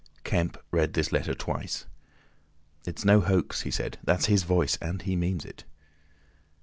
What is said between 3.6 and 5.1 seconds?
he said. "That's his voice! And